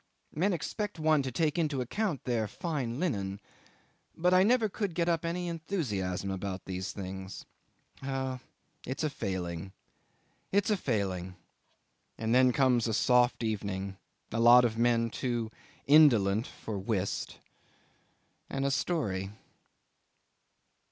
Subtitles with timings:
[0.33, 3.39] Men expect one to take into account their fine linen.
[4.17, 7.45] But I never could get up any enthusiasm about these things.
[8.01, 8.39] Oh!
[8.83, 9.73] it's a failing;
[10.51, 11.35] it's a failing;
[12.17, 13.95] and then comes a soft evening;
[14.31, 15.51] a lot of men too
[15.85, 17.37] indolent for whist
[18.49, 19.29] and a story.